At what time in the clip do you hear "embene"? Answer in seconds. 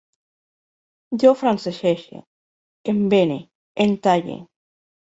2.95-3.39